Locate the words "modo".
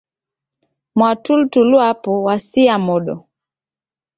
2.87-3.15